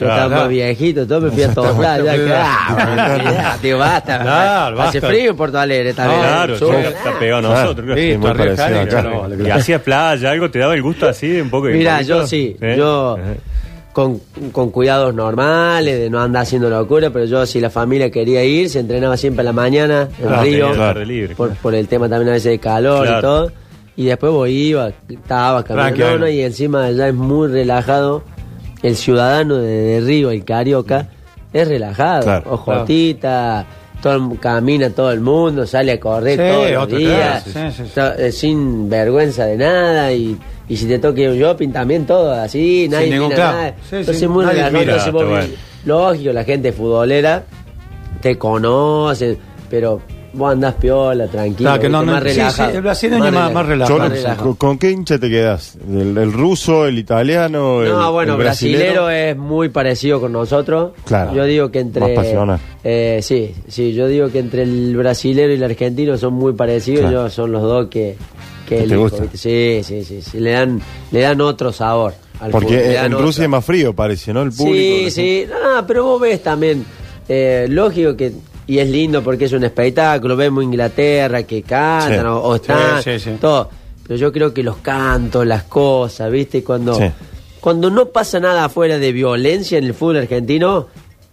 [0.00, 0.22] Yo Claro.
[0.22, 2.02] estaba más viejito, todo me fui a tocar.
[2.02, 4.18] Ya, claro, ya, tío, basta.
[4.20, 6.20] Claro, Hace frío en Porto Alegre también.
[6.20, 7.98] Claro, está pegado a nosotros.
[7.98, 12.56] Y hacías playa, algo, te daba el gusto así, un poco de Mira, yo sí,
[12.60, 12.74] ¿Eh?
[12.78, 13.18] yo
[13.92, 14.20] con,
[14.52, 18.70] con cuidados normales, de no andar haciendo locura, pero yo si la familia quería ir,
[18.70, 21.60] se entrenaba siempre a la mañana en Claro, Río, libre, por, claro.
[21.62, 23.18] por el tema también a veces de calor Claro.
[23.18, 23.52] y todo.
[23.96, 28.22] Y después vos ibas, estaba caminando y encima allá es muy relajado.
[28.82, 31.08] El ciudadano de, de Río, el carioca,
[31.52, 32.22] es relajado.
[32.22, 32.52] Claro.
[32.52, 33.66] Ojotita,
[34.02, 37.84] todo camina todo el mundo, sale a correr Sí, todos los días, claro, sí, sí,
[37.88, 37.92] sí.
[37.94, 40.38] to- eh, sin vergüenza de nada y,
[40.68, 43.56] y si te ir un shopping también todo así, nadie ningún mira claro.
[43.58, 43.74] nada.
[43.92, 45.50] Entonces muy nadie relajado, mira, entonces vos está ves-
[45.84, 47.44] lógico, la gente futbolera
[48.22, 49.36] te conoce,
[49.68, 50.00] pero
[50.32, 52.70] vos andás piola, tranquilo, Claro, que no, no, más sí, sí, relajado.
[52.76, 53.98] el brasileño es más- más relajado.
[53.98, 54.54] Más relajado.
[54.56, 55.76] ¿con, qué hincha te quedas?
[55.88, 57.82] ¿El, el ruso, el italiano?
[57.82, 60.92] el- No, bueno, el brasilero es muy parecido con nosotros.
[61.04, 61.34] Claro.
[61.34, 62.00] Yo digo que entre.
[62.00, 62.58] Más pasional.
[62.84, 67.00] Eh, sí, sí, yo digo que entre el brasilero y el argentino son muy parecidos.
[67.02, 67.24] Claro.
[67.24, 68.16] Yo son los dos que.
[68.68, 68.96] que ¿Que te?
[68.96, 69.28] ¿viste?
[69.36, 72.14] Sí, sí, sí, sí, Le dan, le dan otro sabor.
[72.40, 73.26] al Porque en, otro.
[73.26, 74.42] Rusia es más frío, parece, ¿no?
[74.42, 74.76] El público.
[75.06, 75.46] Sí, sí.
[75.50, 76.84] No, pero vos ves también.
[77.28, 78.32] eh, lógico que.
[78.70, 80.36] Y es lindo porque es un espectáculo.
[80.36, 82.26] Vemos Inglaterra que cantan Sí.
[82.26, 83.02] o, o están.
[83.02, 83.36] Sí, sí, sí.
[83.40, 83.68] Todo.
[84.06, 86.62] Pero yo creo que los cantos, las cosas, ¿viste?
[86.62, 86.94] Cuando.
[86.94, 87.10] Sí.
[87.60, 90.86] Cuando no pasa nada afuera de violencia en el fútbol argentino,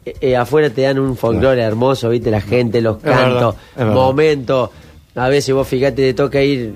[0.04, 2.32] eh, eh, afuera te dan un folclore hermoso, ¿viste?
[2.32, 4.72] La gente, los cantos, momentos.
[5.16, 6.74] A veces vos fíjate, te toca ir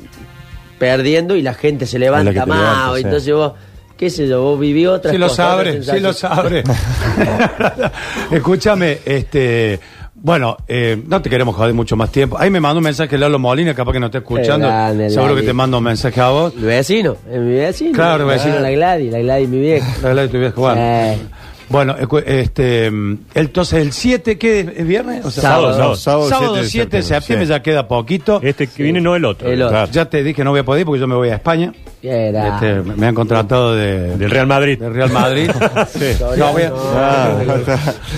[0.77, 2.97] perdiendo y la gente se levanta más.
[2.99, 3.53] entonces vos,
[3.97, 6.63] qué sé yo, vos viví otras Sí lo cosas, otras sabe, sí lo sensaciones.
[6.65, 7.91] sabe.
[8.31, 9.79] Escúchame, este,
[10.23, 12.37] bueno, eh, no te queremos joder mucho más tiempo.
[12.39, 14.67] Ahí me mandó un mensaje Lalo Molina, capaz que no está escuchando.
[14.67, 16.55] Qué grande, Seguro que te mando un mensaje a vos.
[16.55, 17.93] Mi vecino, es mi vecino.
[17.93, 20.13] Claro, mi vecino la Gladys, la Gladys mi vieja.
[20.13, 20.79] La que tu viejo, bueno.
[20.79, 21.17] Eh.
[21.71, 24.67] Bueno, ecu- este, mm, entonces el 7, ¿qué es?
[24.77, 25.25] ¿Es viernes?
[25.25, 25.73] O sea, Sábado.
[25.73, 27.49] Sábado, sábado, sábado 7 de septiembre, sí.
[27.49, 28.39] ya queda poquito.
[28.43, 29.49] Este que viene no el otro.
[29.49, 29.71] El otro.
[29.77, 29.91] Claro.
[29.91, 31.73] Ya te dije no voy a poder porque yo me voy a España.
[32.03, 32.55] Era.
[32.55, 34.79] Este, me han contratado de, Del Real Madrid.
[34.79, 35.49] de Real Madrid.
[35.91, 36.15] Sí.
[36.37, 36.71] No, voy a-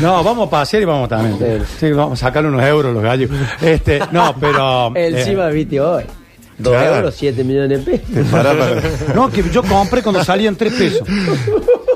[0.01, 1.63] No, vamos a pasear y vamos también.
[1.79, 1.91] Sí.
[1.91, 3.29] Vamos a sacarle unos euros los gallos.
[3.61, 4.91] Este, no, pero.
[4.95, 6.03] eh, Encima viste hoy.
[6.57, 6.95] Dos Claro.
[6.97, 8.27] euros, siete millones de pesos.
[9.15, 11.07] no, que yo compré cuando salían tres pesos.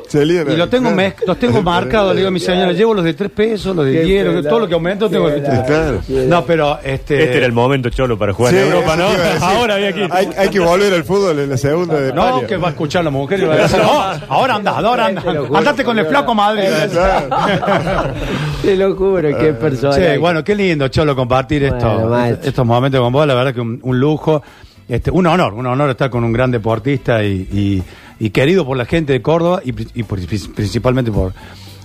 [0.07, 0.53] Se libra.
[0.53, 0.89] Y lo tengo
[1.25, 3.91] los tengo marcados, le digo a mi señora, llevo los de tres pesos, los de
[3.93, 4.49] Qué diez, los de- pelado.
[4.55, 5.27] todo lo que aumenta lo tengo.
[5.27, 5.63] Pelado.
[5.65, 6.01] Claro.
[6.27, 7.23] No, pero este.
[7.23, 9.05] Este era el momento cholo para jugar Sí, en Europa, ¿no?
[9.45, 10.01] Ahora había aquí.
[10.09, 13.03] Hay, hay que volver al fútbol en la segunda de No, que va a escuchar
[13.03, 15.23] la mujer y va a decir, no, ahora anda, ahora anda.
[15.53, 16.63] Andate con el flaco Madrid.
[18.61, 19.93] Te lo juro, qué persona.
[19.93, 23.27] Sí, bueno, qué lindo, Cholo, compartir esto- estos momentos con vos.
[23.27, 24.41] La verdad que un, un lujo,
[24.87, 27.83] este, un honor, un honor estar con un gran deportista y, y-
[28.19, 30.19] y querido por la gente de Córdoba y, y por-
[30.55, 31.33] principalmente por,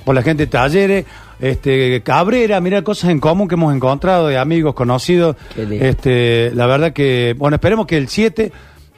[0.04, 1.04] por la gente de Talleres.
[1.40, 5.34] Este, Cabrera, mira cosas en común que hemos encontrado de amigos, conocidos.
[5.82, 8.52] Este, la verdad que, bueno, esperemos que el 7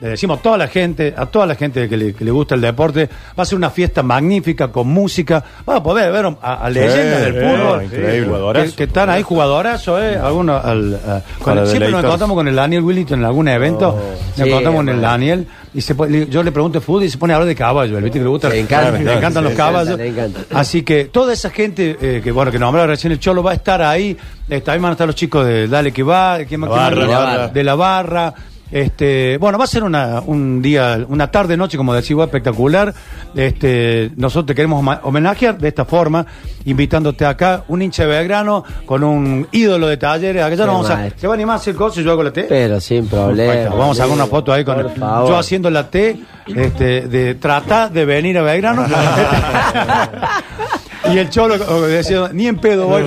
[0.05, 2.55] le decimos a toda la gente, a toda la gente que le, que le gusta
[2.55, 5.43] el deporte, va a ser una fiesta magnífica con música.
[5.69, 7.85] Va a poder ver a, a leyendas del fútbol.
[7.85, 8.33] increíble.
[8.67, 10.17] Que, que están ahí jugadorazos, ¿eh?
[10.17, 13.49] Algunos, al, a- con Para el- siempre nos encontramos con el Daniel Willington en algún
[13.49, 13.87] evento.
[13.93, 15.01] nos Oh, sí, encontramos con el.
[15.01, 15.47] Daniel.
[15.75, 15.95] y se
[16.31, 18.01] Yo le pregunto fútbol y se pone a hablar de caballos.
[18.03, 18.49] ¿Viste que le gusta?
[18.49, 18.91] Le encanta.
[18.99, 19.99] le encantan Sí, los caballos.
[19.99, 20.41] encanta.
[20.53, 23.55] Así que toda esa gente eh, que, bueno, que nombraba recién el Cholo va a
[23.55, 24.17] estar ahí.
[24.51, 26.77] Eh, también van a estar los chicos de Dale que va, ¿quién más- La?
[26.77, 27.07] Barra.
[27.07, 27.49] la Barra.
[27.49, 28.35] de la barra.
[28.75, 32.93] Este, bueno, va a ser una, un día, una tarde noche, como decía, espectacular.
[33.37, 36.27] Este, nosotros te queremos homenajear de esta forma,
[36.65, 40.43] invitándote acá, un hincha de Belgrano con un ídolo de talleres.
[40.43, 42.25] Acá ya no vamos a, se va a animar a hacer cosas y yo hago
[42.25, 42.47] la T.
[42.49, 43.71] Pero sin problema.
[43.71, 45.29] Vamos a sacar una foto ahí con favor.
[45.29, 48.85] yo haciendo la T este, de tratar de venir a Belgrano.
[51.13, 53.03] y el cholo decía, ni en pedo voy.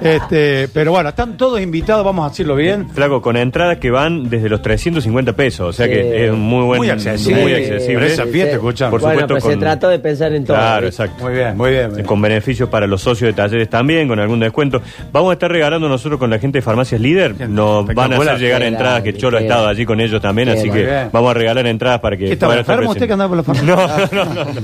[0.00, 2.88] este, pero bueno, están todos invitados, vamos a decirlo bien.
[2.90, 5.68] Flaco, con entradas que van desde los 350 pesos.
[5.68, 5.92] O sea Sí.
[5.92, 6.78] que es muy buen.
[6.78, 7.42] Muy accesible.
[7.42, 7.94] Muy Sí, accesible.
[7.94, 8.90] pero esa fiesta, escuchame.
[8.90, 10.56] Por bueno, supuesto, pues se trató de pensar en todo.
[10.56, 11.24] Claro, exacto.
[11.24, 11.86] Muy bien, muy bien.
[11.86, 12.06] muy bien.
[12.06, 14.82] Con beneficios para los socios de talleres también, con algún descuento.
[15.12, 17.48] Vamos a estar regalando nosotros con la gente de Farmacias Líder.
[17.48, 20.70] Nos van a hacer llegar entradas, que Cholo ha estado allí con ellos también, así
[20.70, 21.08] que Bien.
[21.12, 23.36] vamos a regalar entradas para que ¿Qué estaba puedan estar enfermo usted que andaba por
[23.38, 24.08] la farmacia?
[24.12, 24.60] No, no, no, no.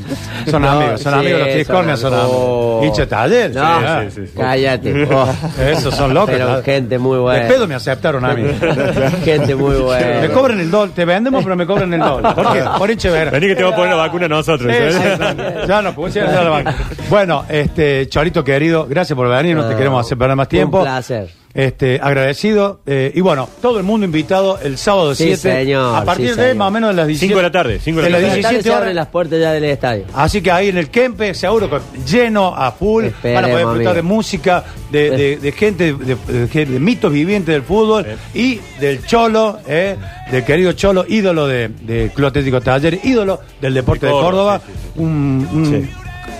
[0.51, 2.31] Son No, amigos, son sí, amigos los son triscornias, son amigos.
[2.66, 2.87] Amigos.
[2.87, 3.55] Hincha taller.
[3.55, 4.05] No, sí, ah.
[4.05, 4.33] sí, sí, sí.
[4.37, 5.09] cállate.
[5.12, 5.35] Oh.
[5.61, 6.31] Esos son locos.
[6.31, 6.62] Pero ¿no?
[6.62, 7.44] gente muy buena.
[7.44, 8.44] De pedo me aceptaron a mí.
[9.24, 10.20] Gente muy buena.
[10.20, 12.35] Me cobran el dólar, te vendemos, pero me cobran el dólar.
[12.35, 12.64] ¿Por qué?
[12.79, 14.72] Por hinche de Vení que te voy a poner la vacuna nosotros.
[14.72, 15.18] Sí, ¿sabes?
[15.18, 15.68] sí, sí.
[15.68, 16.74] Ya no, pues ya la banca.
[17.09, 20.83] Bueno, este, Chorito querido, gracias por venir, no, te queremos hacer perder más un tiempo.
[20.83, 21.45] placer.
[21.57, 22.81] Este, agradecido.
[22.87, 25.37] eh, y bueno, todo el mundo invitado el sábado Sí, 7.
[25.64, 26.57] señor, a partir sí, de señor.
[26.57, 27.29] más o menos de las 17.
[27.33, 28.27] 5 de la tarde, 5 de la las tarde.
[28.29, 28.81] Buenas tardes, 17 se horas.
[28.83, 30.05] abren las puertas ya del estadio.
[30.14, 33.66] Así que ahí en el Kempe, seguro que lleno a full, Esperemos, van a poder
[33.69, 38.07] disfrutar de música, de, de- de gente, de, de- de- de mitos vivientes del fútbol
[38.35, 39.97] y del Cholo, eh,
[40.31, 44.59] del querido Cholo, ídolo de, de Club Atlético Taller, ídolo del deporte De de Córdoba,
[44.59, 44.62] Córdoba.
[44.66, 45.90] sí, sí, Un- un- Sí.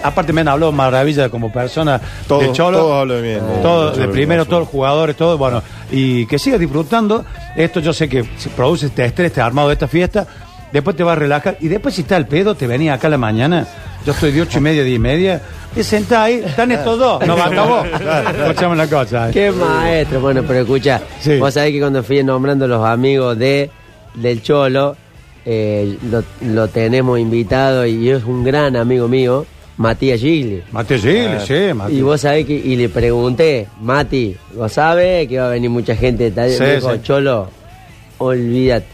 [0.07, 2.79] Aparte me han hablado maravilla como persona Todos- del Cholo.
[2.79, 6.61] todos hablan bien de- Todo, de primero, todos los jugadores, todo, bueno, y que sigas
[6.61, 7.25] disfrutando.
[7.57, 10.27] Esto yo sé que se produce este estrés, este armado de esta fiesta.
[10.73, 11.57] Después te vas a relajar.
[11.61, 13.67] Y después, si está el pedo, te venía acá a la mañana.
[14.05, 15.41] Yo estoy de ocho y media, diez y media.
[15.75, 17.27] Te sentás ahí, están estos dos.
[17.27, 17.87] No basta vos.
[18.41, 19.29] Escuchame la cosa.
[19.29, 19.33] eh.
[19.33, 20.21] Qué maestro.
[20.21, 21.39] Bueno, pero escucha, Sí.
[21.39, 23.71] vos sabés que cuando fui nombrando los amigos de
[24.15, 24.97] del Cholo,
[25.45, 29.45] eh, lo, lo tenemos invitado y es un gran amigo mío,
[29.79, 30.63] Matías Gigli.
[30.73, 31.97] Mateo Gil, sí, Mateo.
[31.99, 35.95] Y vos sabés que, y le pregunté, Mati, ¿vos sabés que va a venir mucha
[35.95, 36.57] gente de taller?
[36.57, 37.01] Sí, Me dijo, sí.
[37.03, 37.49] Cholo,
[38.19, 38.87] olvídate,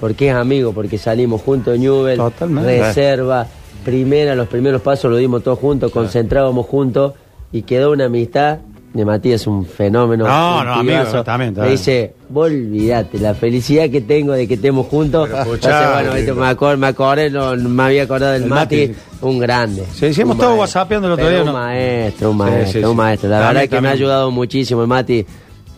[0.00, 2.82] porque es amigo, porque salimos juntos en Newell, Totalmente.
[2.82, 3.46] reserva,
[3.84, 7.12] primera, los primeros pasos lo dimos todos juntos, concentrábamos juntos
[7.52, 8.58] y quedó una amistad.
[8.96, 10.26] De Matías es un fenómeno.
[10.26, 11.22] No, un no, amigo, pibazo.
[11.24, 11.76] también, Me también.
[11.76, 15.28] dice, vos olvídate, la felicidad que tengo de que estemos juntos.
[15.28, 16.34] Pero Entonces, escuchá, bueno, amigo.
[16.34, 18.98] me acordé, me, acordé, no, me había acordado del El Mati, Mati.
[19.22, 19.84] un grande.
[19.92, 21.52] Sí, sí, hemos estado whatsappeando el otro día, Un ¿no?
[21.52, 23.28] maestro, un maestro, sí, un maestro.
[23.30, 23.92] La También, verdad que me ha también.
[23.92, 25.26] ayudado muchísimo el Mati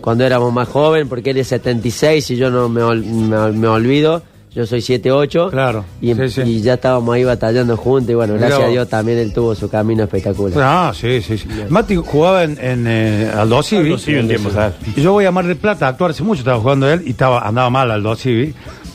[0.00, 3.52] cuando éramos más joven, porque él es 76 y yo no me, ol- me ol-
[3.54, 4.22] me olvido.
[4.58, 5.50] Yo soy 78.
[5.52, 6.40] Claro, Y, sí, sí.
[6.40, 8.10] y ya estábamos ahí batallando juntos.
[8.10, 8.70] Y bueno, Mirá gracias a.
[8.72, 10.58] Dios también él tuvo su camino espectacular.
[10.60, 11.46] Ah, sí, sí, sí.
[11.68, 13.82] Mati jugaba en, en eh, Aldo Civi.
[13.92, 14.74] Aldo Civi un tiempo, ¿sabes?
[14.96, 17.10] Y yo voy a Mar del Plata a actuar hace mucho, estaba jugando él y
[17.10, 18.52] estaba, andaba mal Aldo Civi.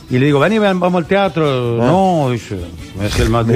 [0.10, 1.78] Y le digo, vení, ven, vamos al teatro.
[1.78, 2.58] No, dice,
[2.98, 3.54] me decía el Mati.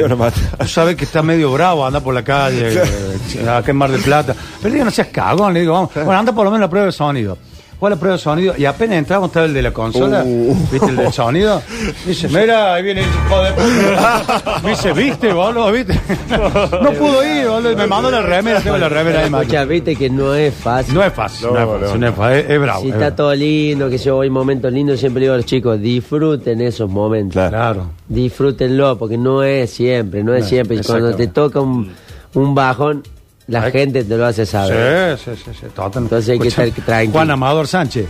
[0.65, 4.33] Sabes que está medio bravo, anda por la calle, eh, acá en Mar del Plata.
[4.61, 5.91] Pero le digo, no seas cagón, le digo, vamos.
[5.93, 7.37] Bueno, anda por lo menos la prueba de sonido.
[7.79, 10.55] Fue a la prueba de sonido y apenas entramos, estaba el de la consola, Uh.
[10.71, 11.61] ¿viste el del sonido?
[12.07, 14.61] Dice, mira, ahí viene el hijo de puta.
[14.63, 15.71] Me dice, ¿viste, boludo?
[15.71, 15.93] ¿Viste?
[16.81, 17.71] No pudo ir, boludo.
[17.71, 19.43] y Me mandó la remera, tengo la remera ahí, Mati.
[19.45, 20.93] Escucha, viste que no es fácil.
[20.95, 21.97] No es fácil, no, No, es fácil, no.
[21.99, 22.81] no es fácil, es, es bravo.
[22.81, 23.15] si es está bravo.
[23.15, 27.33] todo lindo, que yo voy momentos lindos, siempre digo a los chicos, disfruten esos momentos.
[27.33, 27.49] Claro.
[27.51, 27.89] Claro.
[28.07, 30.77] Disfrútenlo, porque no es siempre, no es No, siempre.
[30.77, 31.93] Y Cuando te toca un,
[32.33, 33.03] un bajón,
[33.47, 35.17] la gente te lo hace saber.
[35.17, 35.65] Sí, sí, sí, sí.
[35.95, 37.13] Entonces hay que estar tranquilo.
[37.13, 38.07] Juan Amador Sánchez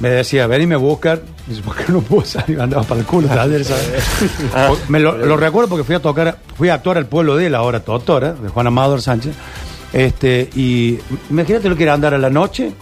[0.00, 1.22] me decía, ven y me buscar.
[1.46, 2.60] Dice, ¿por qué no puedo salir?
[2.60, 3.28] Andaba para el culo.
[3.28, 7.46] Porque me lo, lo recuerdo porque fui a tocar, fui a actuar al pueblo de
[7.46, 9.34] él, ahora Totora, de Juan Amador Sánchez.
[9.92, 12.72] Este, y imagínate lo que era andar a la noche,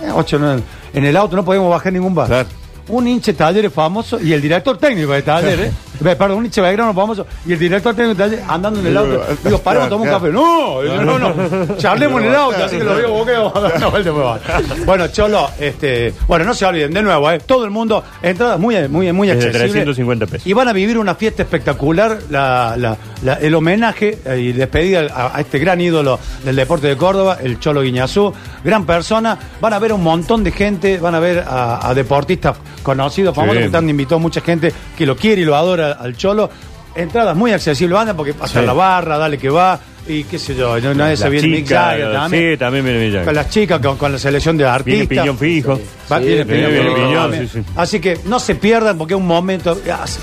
[0.00, 0.62] eh, ocho, nueve,
[0.92, 2.26] en el auto no podíamos bajar ningún bar.
[2.28, 2.48] Claro.
[2.90, 6.92] Un hinche Talleres famoso y el director técnico de Talleres, eh, perdón, un hinche Belgrano
[6.94, 9.22] famoso y el director técnico de Talleres andando en el auto.
[9.44, 10.32] Digo, paremos, tomamos un café.
[10.32, 13.52] No, dice, no, no, charlemos en el auto, así que lo digo, boqueo.
[13.80, 14.40] No, vuelta, pues, va.
[14.84, 18.76] Bueno, Cholo, este, bueno, no se olviden, de nuevo, eh, todo el mundo, entradas muy,
[18.88, 19.72] muy, muy Desde accesibles.
[19.72, 20.46] 350 pesos.
[20.46, 25.06] Y van a vivir una fiesta espectacular, la- la- la- el homenaje eh, y despedida
[25.14, 28.32] a, a este gran ídolo del deporte de Córdoba, el Cholo Guiñazú,
[28.64, 29.38] gran persona.
[29.60, 33.56] Van a ver un montón de gente, van a ver a, a deportistas conocidos, famosos,
[33.56, 33.60] Sí.
[33.60, 36.50] que están invitado mucha gente que lo quiere y lo adora al Cholo.
[36.94, 38.66] Entradas muy accesibles, van porque pasa Sí.
[38.66, 42.12] la barra, dale que va, y qué sé yo, no, se viene Mick chicas, Jagger
[42.12, 42.52] también.
[42.54, 43.24] Sí, también viene Mick Jagger.
[43.26, 45.06] Con las chicas, con, con la selección de Viene artistas.
[45.08, 45.80] Piñón Fijo.
[46.12, 47.48] Va, Sí, viene viene Piñón, Piñón, también.
[47.48, 47.72] sí, sí.
[47.76, 49.78] Así que no se pierdan porque es un momento,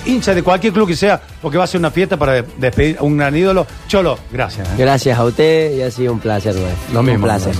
[0.06, 3.04] hincha de cualquier club que sea, porque va a ser una fiesta para despedir a
[3.04, 3.66] un gran ídolo.
[3.88, 4.68] Cholo, gracias.
[4.68, 4.74] ¿eh?
[4.78, 6.66] Gracias a usted y ha sido un placer, güey.
[6.94, 7.54] Lo mismo, Un placer.